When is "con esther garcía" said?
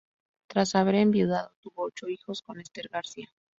2.41-3.29